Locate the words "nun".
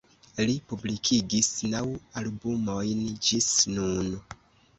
3.77-4.11